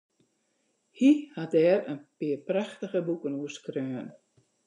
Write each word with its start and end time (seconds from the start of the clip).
Hy 0.97 1.11
hat 1.33 1.51
dêr 1.53 1.79
in 1.91 1.99
pear 2.17 2.39
prachtige 2.47 2.99
boeken 3.07 3.37
oer 3.39 3.51
skreaun. 3.57 4.07